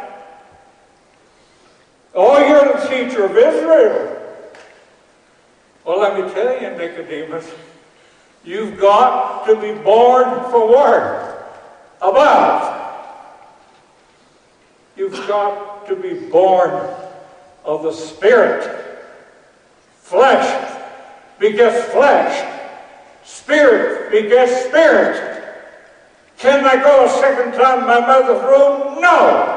Oh, 2.13 2.37
you're 2.45 2.73
the 2.73 2.87
teacher 2.87 3.25
of 3.25 3.37
Israel. 3.37 4.15
Well, 5.85 5.99
let 5.99 6.19
me 6.19 6.33
tell 6.33 6.61
you, 6.61 6.69
Nicodemus, 6.71 7.49
you've 8.43 8.79
got 8.79 9.45
to 9.45 9.55
be 9.55 9.73
born 9.81 10.51
for 10.51 10.69
word 10.69 11.45
above. 12.01 12.75
You've 14.95 15.27
got 15.27 15.87
to 15.87 15.95
be 15.95 16.13
born 16.29 16.93
of 17.63 17.83
the 17.83 17.91
Spirit. 17.91 18.85
Flesh 20.01 20.77
begets 21.39 21.91
flesh. 21.93 22.57
Spirit 23.23 24.11
begets 24.11 24.65
spirit. 24.65 25.38
Can 26.39 26.65
I 26.65 26.81
go 26.81 27.05
a 27.05 27.09
second 27.09 27.51
time 27.51 27.79
in 27.79 27.85
my 27.85 27.99
mother's 27.99 28.41
room? 28.43 29.01
No. 29.01 29.55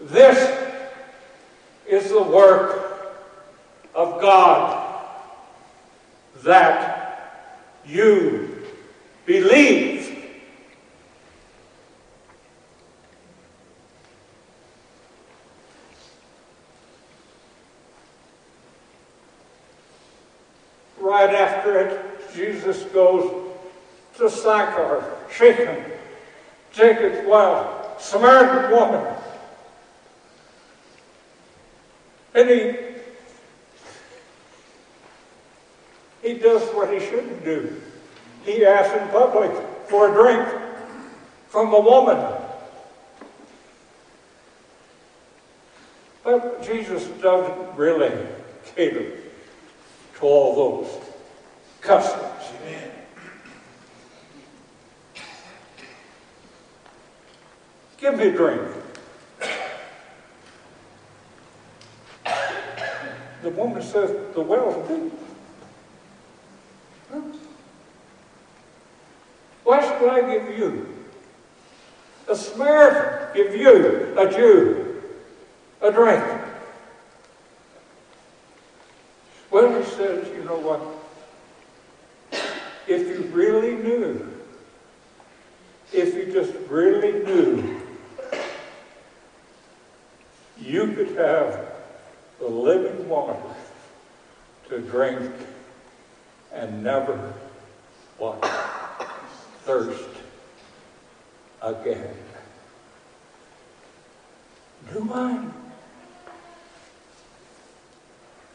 This 0.00 0.72
is 1.88 2.10
the 2.10 2.22
work 2.24 3.24
of 3.94 4.20
God 4.20 5.00
that 6.42 7.54
you 7.86 8.64
believe. 9.26 10.10
Right 20.98 21.30
after 21.30 21.78
it, 21.78 22.03
Jesus 22.34 22.82
goes 22.84 23.52
to 24.16 24.28
Sychar, 24.28 25.04
Shechem, 25.30 25.84
Jacob's 26.72 27.26
well, 27.28 27.96
Samaritan 27.98 28.70
woman. 28.70 29.14
And 32.34 32.48
he 32.50 32.76
he 36.22 36.34
does 36.38 36.62
what 36.74 36.92
he 36.92 36.98
shouldn't 36.98 37.44
do. 37.44 37.80
He 38.44 38.64
asks 38.64 38.98
in 39.00 39.08
public 39.08 39.52
for 39.88 40.10
a 40.10 40.14
drink 40.14 40.48
from 41.48 41.72
a 41.72 41.80
woman. 41.80 42.18
But 46.24 46.62
Jesus 46.62 47.04
doesn't 47.20 47.76
really 47.76 48.10
cater 48.74 49.18
to 50.16 50.22
all 50.22 50.56
those 50.56 51.04
customs. 51.82 52.24
Amen. 52.62 52.90
Give 58.04 58.18
me 58.18 58.26
a 58.26 58.32
drink. 58.32 58.60
The 63.42 63.48
woman 63.48 63.82
says, 63.82 64.10
The 64.34 64.42
well's 64.42 64.86
deep. 64.86 65.10
Why 69.62 69.80
should 69.80 70.06
I 70.10 70.20
give 70.34 70.58
you, 70.58 70.94
a 72.28 72.36
Samaritan, 72.36 73.34
give 73.34 73.54
you, 73.58 74.14
a 74.18 74.30
Jew, 74.30 75.02
a 75.80 75.90
drink? 75.90 76.22
Well, 79.50 79.82
he 79.82 79.90
says, 79.92 80.28
you 80.36 80.44
know 80.44 80.58
what? 80.58 80.82
If 82.86 83.08
you 83.08 83.30
really 83.32 83.76
knew, 83.76 84.30
if 85.90 86.14
you 86.14 86.30
just 86.30 86.52
really 86.68 87.24
knew, 87.24 87.73
you 90.74 90.88
could 90.92 91.16
have 91.16 91.72
the 92.40 92.48
living 92.48 93.08
water 93.08 93.38
to 94.68 94.80
drink 94.80 95.30
and 96.52 96.82
never 96.82 97.32
what? 98.18 98.44
Thirst 99.62 100.08
again. 101.62 102.16
New 104.92 105.02
wine. 105.02 105.54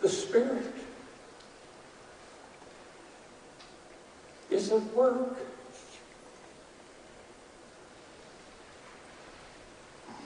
The 0.02 0.10
Spirit 0.10 0.74
is 4.50 4.74
at 4.74 4.84
work. 4.94 5.38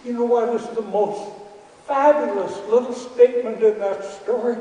You 0.03 0.13
know 0.13 0.25
what 0.25 0.49
is 0.55 0.67
the 0.69 0.81
most 0.81 1.42
fabulous 1.85 2.57
little 2.69 2.93
statement 2.93 3.61
in 3.63 3.79
that 3.79 4.03
story? 4.03 4.57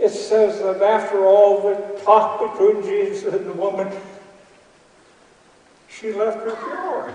It 0.00 0.10
says 0.10 0.60
that 0.60 0.82
after 0.82 1.24
all 1.24 1.62
the 1.62 2.00
talk 2.02 2.52
between 2.52 2.82
Jesus 2.82 3.32
and 3.32 3.46
the 3.46 3.52
woman, 3.52 3.92
she 5.88 6.12
left 6.12 6.38
her 6.38 6.56
pure. 6.56 7.14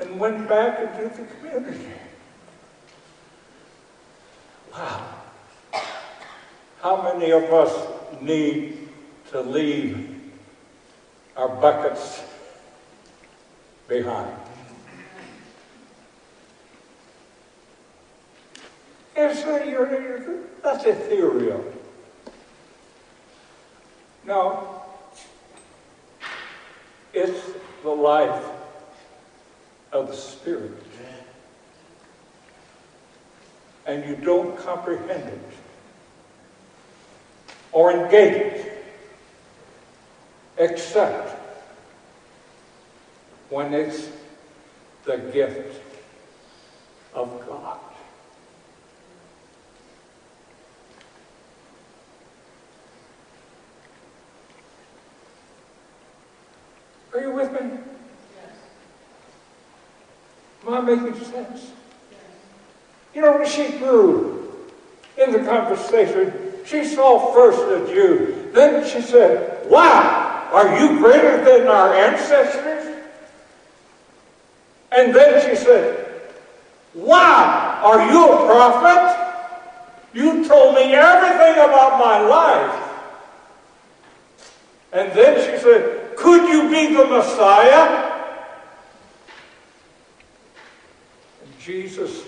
And 0.00 0.20
went 0.20 0.48
back 0.48 0.80
into 0.80 1.14
the 1.14 1.24
community. 1.24 1.86
Wow. 4.72 5.14
How 6.80 7.02
many 7.02 7.32
of 7.32 7.44
us 7.52 8.20
need 8.20 8.88
to 9.30 9.40
leave 9.40 10.20
our 11.36 11.48
buckets 11.48 12.22
behind? 13.88 14.34
It's 19.14 19.42
a, 19.44 19.66
you're, 19.68 20.40
that's 20.62 20.84
ethereal. 20.84 21.64
No. 24.24 24.82
It's 27.14 27.40
the 27.82 27.90
life 27.90 28.44
of 29.92 30.08
the 30.08 30.14
Spirit. 30.14 30.72
And 33.86 34.04
you 34.04 34.16
don't 34.16 34.58
comprehend 34.58 35.28
it 35.28 35.40
or 37.72 37.92
engage 37.92 38.42
it 38.42 38.84
except 40.58 41.35
when 43.50 43.72
it's 43.72 44.10
the 45.04 45.18
gift 45.32 45.80
of 47.14 47.28
God. 47.46 47.78
Are 57.14 57.20
you 57.20 57.30
with 57.30 57.52
me? 57.52 57.58
Yes. 57.60 58.56
Am 60.66 60.74
I 60.74 60.80
making 60.80 61.14
sense? 61.24 61.70
Yes. 62.10 62.20
You 63.14 63.22
know, 63.22 63.38
when 63.38 63.48
she 63.48 63.78
grew 63.78 64.66
in 65.16 65.32
the 65.32 65.38
conversation, 65.38 66.32
she 66.66 66.84
saw 66.84 67.32
first 67.32 67.58
the 67.58 67.90
Jew. 67.90 68.50
Then 68.52 68.86
she 68.86 69.00
said, 69.00 69.66
Wow, 69.70 70.48
are 70.52 70.78
you 70.78 70.98
greater 70.98 71.42
than 71.42 71.68
our 71.68 71.94
ancestors? 71.94 72.95
And 74.96 75.14
then 75.14 75.48
she 75.48 75.56
said, 75.56 76.06
Why 76.94 77.80
are 77.82 78.10
you 78.10 78.32
a 78.32 78.46
prophet? 78.46 79.26
You 80.12 80.48
told 80.48 80.74
me 80.74 80.94
everything 80.94 81.52
about 81.52 81.98
my 81.98 82.20
life. 82.20 82.82
And 84.92 85.12
then 85.12 85.36
she 85.38 85.62
said, 85.62 86.06
could 86.16 86.48
you 86.48 86.70
be 86.70 86.94
the 86.94 87.04
Messiah? 87.04 88.22
And 91.42 91.60
Jesus 91.60 92.24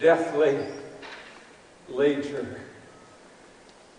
deathly 0.00 0.58
leads 1.90 2.28
her 2.28 2.60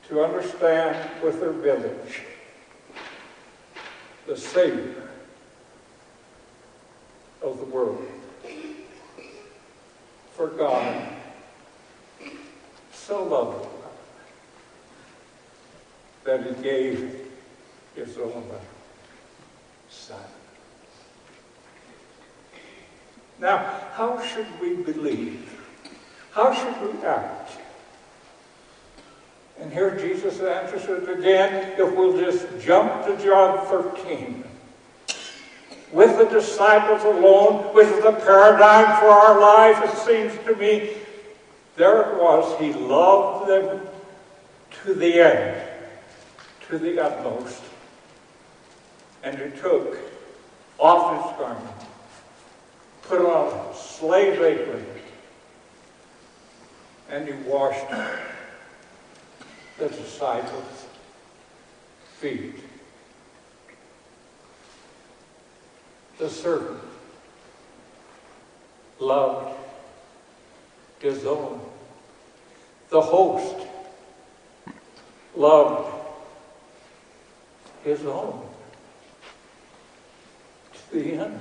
to 0.10 0.24
understand 0.24 1.10
with 1.22 1.40
her 1.42 1.52
village 1.52 2.24
the 4.26 4.36
Savior 4.36 5.07
of 7.42 7.60
the 7.60 7.66
world. 7.66 8.06
For 10.34 10.48
God 10.48 11.08
so 12.92 13.24
loved 13.24 13.68
that 16.24 16.44
he 16.44 16.62
gave 16.62 17.30
his 17.96 18.18
own 18.18 18.44
son. 19.90 20.20
Now, 23.40 23.58
how 23.94 24.22
should 24.22 24.48
we 24.60 24.76
believe? 24.76 25.58
How 26.32 26.54
should 26.54 26.82
we 26.82 27.06
act? 27.06 27.52
And 29.60 29.72
here 29.72 29.98
Jesus 29.98 30.40
answers 30.40 30.84
it 30.86 31.10
again 31.10 31.74
if 31.80 31.96
we'll 31.96 32.20
just 32.20 32.46
jump 32.60 33.06
to 33.06 33.18
John 33.24 33.66
13. 33.68 34.44
With 35.92 36.18
the 36.18 36.26
disciples 36.26 37.04
alone, 37.04 37.74
with 37.74 38.04
the 38.04 38.12
paradigm 38.12 39.00
for 39.00 39.10
our 39.10 39.40
life, 39.40 39.82
it 39.84 39.98
seems 39.98 40.34
to 40.46 40.56
me, 40.56 40.92
there 41.78 42.02
it 42.02 42.22
was. 42.22 42.60
He 42.60 42.74
loved 42.74 43.50
them 43.50 43.82
to 44.84 44.94
the 44.94 45.22
end, 45.22 45.62
to 46.68 46.78
the 46.78 47.00
utmost. 47.00 47.64
And 49.24 49.38
he 49.38 49.60
took 49.60 49.98
off 50.78 51.30
his 51.30 51.38
garment, 51.40 51.76
put 53.04 53.22
on 53.22 53.72
a 53.72 53.76
slave 53.76 54.42
apron, 54.42 54.86
and 57.10 57.28
he 57.28 57.34
washed 57.50 57.90
the 59.78 59.88
disciples' 59.88 60.88
feet. 62.20 62.56
The 66.18 66.30
servant 66.30 66.82
loved 69.00 69.56
his 71.00 71.26
own. 71.26 71.62
The 72.90 73.02
host 73.02 73.68
loved 75.36 75.94
his 77.84 78.04
own 78.06 78.48
to 80.74 80.96
the 80.96 81.14
end. 81.14 81.40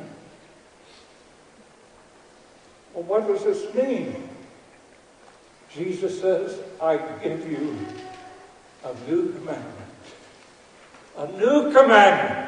Well, 2.93 3.05
what 3.05 3.27
does 3.27 3.45
this 3.45 3.75
mean? 3.75 4.29
Jesus 5.73 6.21
says, 6.21 6.59
I 6.81 6.97
give 7.23 7.51
you 7.51 7.77
a 8.85 8.95
new 9.09 9.33
commandment. 9.33 9.75
A 11.17 11.27
new 11.33 11.73
commandment. 11.73 12.46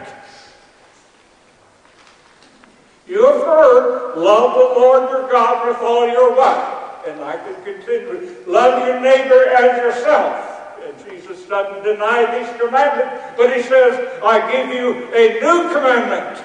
You 3.09 3.25
have 3.25 3.43
heard, 3.43 4.19
love 4.19 4.53
the 4.55 4.81
Lord 4.81 5.11
your 5.11 5.31
God 5.31 5.67
with 5.67 5.79
all 5.79 6.07
your 6.07 6.37
what? 6.37 7.05
And 7.09 7.21
I 7.23 7.37
can 7.37 7.55
continue. 7.65 8.37
Love 8.47 8.87
your 8.87 9.01
neighbor 9.01 9.49
as 9.49 9.79
yourself. 9.79 10.45
And 10.85 10.95
Jesus 11.11 11.47
doesn't 11.47 11.85
deny 11.85 12.39
these 12.39 12.61
commandments, 12.61 13.25
but 13.37 13.57
he 13.57 13.63
says, 13.63 14.21
I 14.23 14.53
give 14.53 14.69
you 14.69 15.09
a 15.15 15.41
new 15.41 15.73
commandment. 15.73 16.45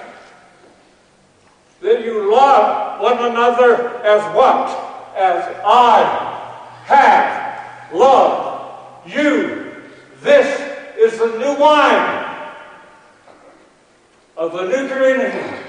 That 1.82 2.06
you 2.06 2.32
love 2.32 3.02
one 3.02 3.18
another 3.18 4.02
as 4.06 4.22
what? 4.34 4.70
As 5.18 5.44
I 5.66 6.34
have 6.86 7.94
loved 7.94 9.12
you. 9.14 9.74
This 10.22 10.48
is 10.98 11.20
the 11.20 11.38
new 11.38 11.60
wine 11.60 12.52
of 14.38 14.54
the 14.54 14.66
new 14.66 14.88
community. 14.88 15.64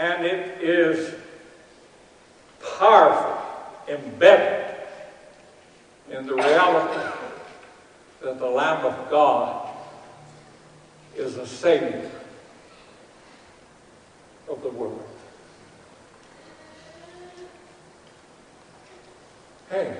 And 0.00 0.24
it 0.24 0.59
is 0.70 1.14
powerful, 2.78 3.36
embedded 3.88 4.76
in 6.10 6.26
the 6.26 6.34
reality 6.34 7.10
that 8.22 8.38
the 8.38 8.46
Lamb 8.46 8.84
of 8.84 9.10
God 9.10 9.68
is 11.16 11.36
the 11.36 11.46
Savior 11.46 12.10
of 14.48 14.62
the 14.62 14.70
world. 14.70 15.02
Hey, 19.70 19.96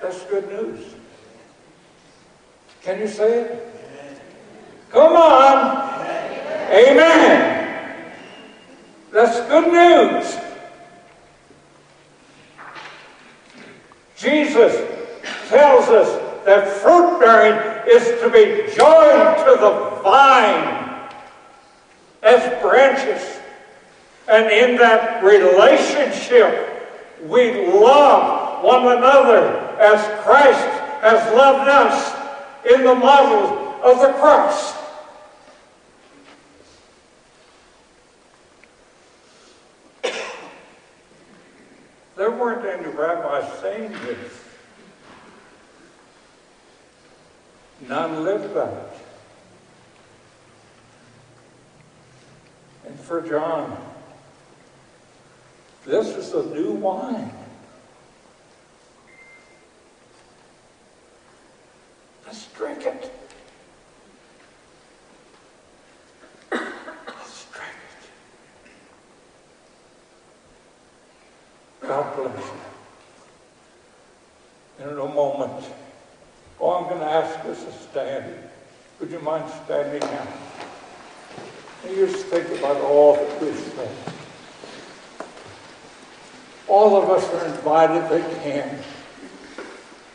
that's 0.00 0.24
good 0.24 0.48
news. 0.48 0.94
Can 2.82 2.98
you 2.98 3.08
say 3.08 3.42
it? 3.42 3.74
Come 4.90 5.14
on. 5.14 5.90
Amen. 6.72 8.12
That's 9.12 9.38
Jesus 14.22 14.72
tells 15.48 15.88
us 15.88 16.44
that 16.44 16.68
fruit 16.80 17.18
bearing 17.18 17.58
is 17.88 18.04
to 18.20 18.30
be 18.30 18.72
joined 18.72 19.36
to 19.38 19.56
the 19.58 20.00
vine 20.02 21.08
as 22.22 22.62
branches. 22.62 23.40
And 24.28 24.46
in 24.46 24.76
that 24.78 25.24
relationship, 25.24 26.68
we 27.26 27.66
love 27.66 28.62
one 28.62 28.96
another 28.96 29.58
as 29.80 30.00
Christ 30.22 30.68
has 31.02 31.34
loved 31.34 31.68
us 31.68 32.72
in 32.72 32.84
the 32.84 32.94
model 32.94 33.82
of 33.82 34.00
the 34.00 34.12
cross. 34.20 34.81
There 42.22 42.30
weren't 42.30 42.64
any 42.64 42.86
rabbis 42.86 43.52
saying 43.58 43.90
this. 43.90 44.44
None 47.88 48.22
lived 48.22 48.54
that. 48.54 48.94
And 52.86 52.96
for 53.00 53.22
John, 53.22 53.76
this 55.84 56.14
is 56.16 56.30
the 56.30 56.44
new 56.44 56.70
wine. 56.74 57.32
Let's 62.24 62.46
drink 62.52 62.86
it. 62.86 63.12
Let's 66.52 67.46
drink 67.52 67.74
In 74.78 74.88
a 74.88 74.94
moment, 74.94 75.64
oh, 76.60 76.74
I'm 76.74 76.88
going 76.88 77.00
to 77.00 77.06
ask 77.06 77.44
us 77.46 77.64
to 77.64 77.72
stand. 77.90 78.34
Would 79.00 79.10
you 79.10 79.20
mind 79.20 79.50
standing 79.64 80.00
now? 80.00 80.28
And 81.84 81.96
you 81.96 82.06
just 82.06 82.26
think 82.26 82.48
about 82.58 82.80
all 82.80 83.14
that 83.14 83.42
we've 83.42 83.56
said. 83.56 83.90
All 86.68 86.96
of 87.02 87.10
us 87.10 87.28
are 87.34 87.46
invited, 87.46 88.08
they 88.08 88.34
can, 88.42 88.78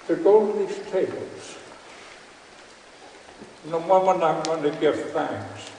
to 0.08 0.15
go 0.15 0.52
to 0.52 0.60
these 0.60 0.78
tables. 0.89 1.58
In 3.65 3.74
a 3.74 3.80
moment, 3.80 4.24
I'm 4.24 4.41
going 4.43 4.63
to 4.63 4.72
give 4.80 5.12
thanks 5.12 5.70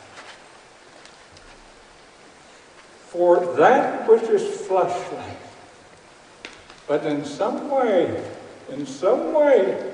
for 3.08 3.40
that 3.56 4.06
which 4.08 4.22
is 4.24 4.66
fleshly. 4.66 5.47
But 6.88 7.04
in 7.04 7.24
some 7.24 7.70
way, 7.70 8.24
in 8.70 8.86
some 8.86 9.34
way, 9.34 9.92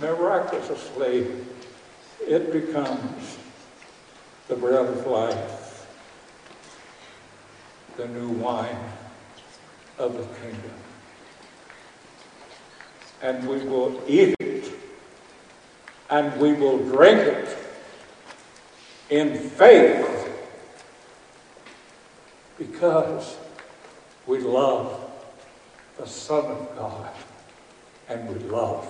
miraculously, 0.00 1.28
it 2.20 2.52
becomes 2.52 3.38
the 4.48 4.56
bread 4.56 4.86
of 4.86 5.06
life, 5.06 5.86
the 7.96 8.08
new 8.08 8.30
wine 8.30 8.90
of 9.98 10.14
the 10.14 10.24
kingdom. 10.40 10.72
And 13.22 13.48
we 13.48 13.64
will 13.64 14.02
eat 14.08 14.34
it 14.40 14.72
and 16.10 16.38
we 16.38 16.52
will 16.52 16.78
drink 16.78 17.20
it 17.20 17.56
in 19.08 19.38
faith 19.38 20.28
because 22.58 23.38
we 24.26 24.40
love 24.40 25.01
the 26.02 26.08
Son 26.08 26.44
of 26.44 26.76
God 26.76 27.12
and 28.08 28.28
we 28.28 28.34
love 28.48 28.84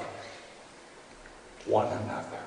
one 1.67 1.87
another. 1.87 2.41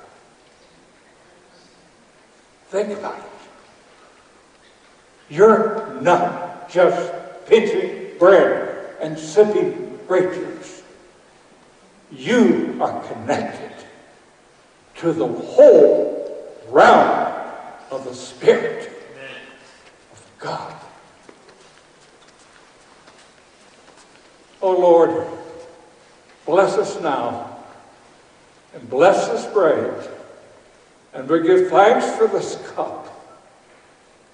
Think 2.70 2.98
about 2.98 3.20
it. 3.20 3.26
You're 5.30 6.02
not 6.02 6.68
just 6.68 7.14
pinching 7.46 8.18
bread 8.18 8.96
and 9.02 9.20
sipping 9.20 10.00
grape 10.08 10.34
juice. 10.34 10.82
You 12.12 12.80
are 12.82 13.04
connected 13.04 13.86
to 14.96 15.14
the 15.14 15.28
whole 15.28 16.56
realm 16.70 17.52
of 17.92 18.04
the 18.04 18.16
Spirit 18.16 18.92
of 20.12 20.26
God. 20.40 20.85
Oh 24.66 24.80
Lord, 24.80 25.28
bless 26.48 26.76
us 26.76 27.00
now 27.00 27.56
and 28.74 28.90
bless 28.90 29.28
this 29.28 29.46
bread. 29.54 30.10
And 31.14 31.30
we 31.30 31.44
give 31.44 31.70
thanks 31.70 32.10
for 32.18 32.26
this 32.26 32.60
cup. 32.72 33.08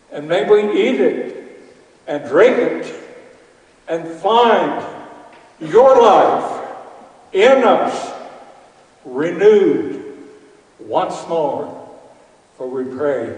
And 0.09 0.29
may 0.29 0.49
we 0.49 0.71
eat 0.71 1.01
it 1.01 1.61
and 2.07 2.23
drink 2.29 2.57
it 2.59 3.09
and 3.89 4.07
find 4.07 4.81
your 5.59 6.01
life 6.01 6.65
in 7.33 7.65
us 7.65 8.13
renewed 9.03 10.17
once 10.79 11.27
more. 11.27 11.89
For 12.55 12.69
we 12.69 12.85
pray 12.85 13.37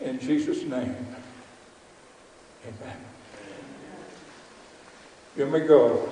in 0.00 0.18
Jesus' 0.18 0.64
name. 0.64 0.96
Amen. 2.66 3.11
You 5.36 5.46
may 5.46 5.60
go. 5.60 6.08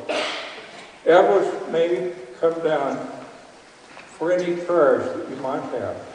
Elvis 1.05 1.71
may 1.71 2.13
come 2.41 2.63
down 2.63 2.97
for 4.07 4.33
any 4.33 4.57
prayers 4.57 5.15
that 5.15 5.29
you 5.29 5.37
might 5.37 5.63
have. 5.73 6.10